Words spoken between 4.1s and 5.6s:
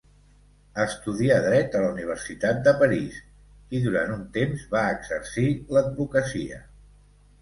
un temps va exercir